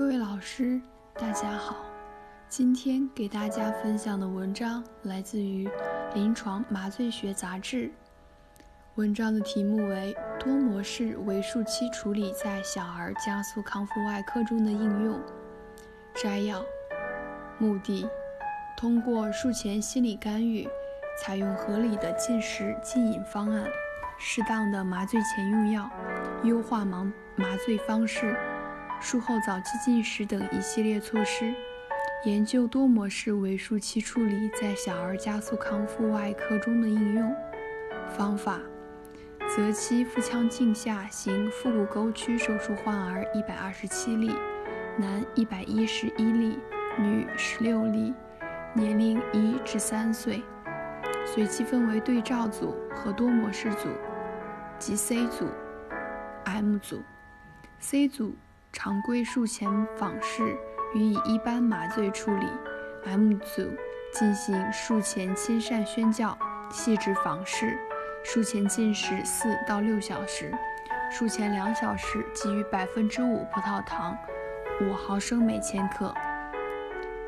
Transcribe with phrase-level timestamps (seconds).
[0.00, 0.80] 各位老师，
[1.12, 1.76] 大家好。
[2.48, 5.68] 今天给大家分享的文章来自于
[6.14, 7.84] 《临床麻醉学杂志》。
[8.94, 15.20] 文章的题目为“多模式为数期处理在小儿加速康复外科中的应用”。
[16.16, 16.64] 摘要：
[17.58, 18.08] 目的，
[18.78, 20.66] 通过术前心理干预，
[21.18, 23.68] 采用合理的进食禁饮方案，
[24.18, 25.90] 适当的麻醉前用药，
[26.42, 27.04] 优化麻
[27.36, 28.34] 麻醉方式。
[29.00, 31.54] 术后早期进食等一系列措施，
[32.24, 37.34] 研究多模式为数期处理在小儿加速康复外科中的应用
[38.10, 38.60] 方法。
[39.48, 44.30] 择期腹腔镜下行腹股沟区手术患儿一百二十七例，
[44.98, 46.58] 男一百一十一例，
[46.98, 48.12] 女十六例，
[48.74, 50.42] 年龄一至三岁。
[51.24, 53.88] 随机分为对照组和多模式组，
[54.78, 55.48] 即 C 组、
[56.44, 57.02] M 组。
[57.78, 58.34] C 组。
[58.72, 60.56] 常规术前访视
[60.94, 62.46] 予以一般麻醉处理
[63.04, 63.68] ，M 组
[64.12, 66.36] 进行术前亲善宣教、
[66.70, 67.76] 细致访视，
[68.24, 70.52] 术前进食四到六小时，
[71.10, 74.16] 术前两小时给予百分之五葡萄糖，
[74.80, 76.14] 五毫升每千克。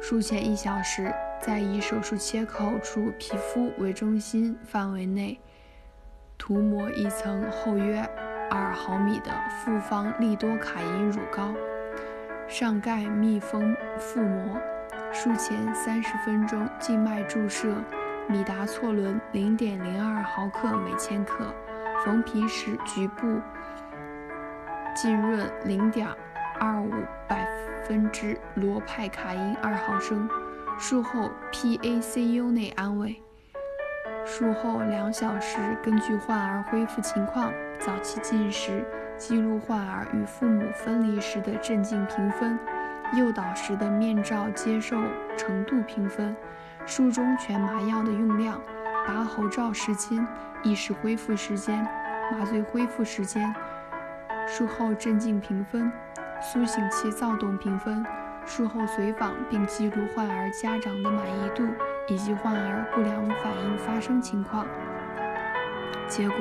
[0.00, 5.40] 术前一小时在以手术切口处皮肤为中心范围内
[6.38, 8.08] 涂抹一层厚约。
[8.50, 11.54] 二毫米的复方利多卡因乳膏，
[12.48, 14.60] 上盖密封覆膜。
[15.12, 17.76] 术前三十分钟静脉注射
[18.28, 21.54] 米达唑仑零点零二毫克每千克，
[22.04, 23.40] 缝皮时局部
[24.94, 26.08] 浸润零点
[26.58, 26.90] 二五
[27.28, 27.46] 百
[27.86, 30.28] 分之罗派卡因二毫升。
[30.78, 33.23] 术后 PACU 内安慰。
[34.24, 37.52] 术后两小时，根据患儿恢复情况。
[37.78, 38.82] 早期进食
[39.18, 42.58] 记录患儿与父母分离时的镇静评分，
[43.14, 44.96] 诱导时的面罩接受
[45.36, 46.34] 程度评分，
[46.86, 48.58] 术中全麻药的用量，
[49.06, 50.26] 拔喉罩时间，
[50.62, 51.86] 意识恢复时间，
[52.32, 53.54] 麻醉恢复时间，
[54.46, 55.92] 术后镇静评分，
[56.40, 58.02] 苏醒期躁动评分，
[58.46, 61.66] 术后随访并记录患儿家长的满意度
[62.08, 64.66] 以及患儿不良反应发生情况。
[66.08, 66.36] 结果。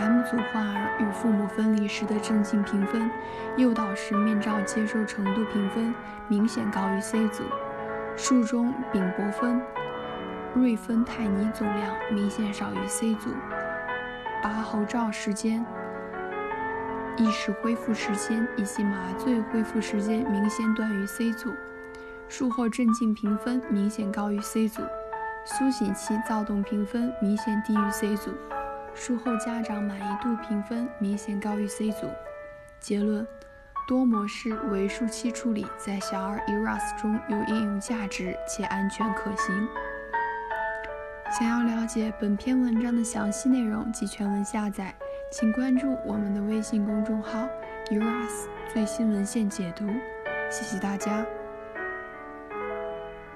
[0.00, 3.10] M 组患儿与父母分离时的镇静评分、
[3.56, 5.94] 诱导时面罩接受程度评分
[6.26, 7.42] 明显高于 C 组。
[8.16, 9.60] 术中丙泊酚、
[10.54, 13.30] 瑞芬泰尼总量明显少于 C 组。
[14.42, 15.64] 拔喉罩时间、
[17.20, 21.52] 意识恢复时间以及麻醉恢复时间明显短于 C 组。
[22.30, 24.80] 术后镇静评分明显高于 C 组。
[25.44, 28.32] 苏醒期躁动评分明显低于 C 组。
[28.94, 32.08] 术后家长满意度评分明显高于 C 组。
[32.80, 33.26] 结论：
[33.86, 39.68] 多模式为术期处理在小儿 ERAS 中有应用价值且安全可行。
[41.38, 44.94] 想要了解本篇文章的详细内容及全文下载，
[45.30, 47.48] 请关注我们的微信公众号
[47.88, 49.86] “uras 最新文献解读。
[50.50, 51.24] 谢谢大家。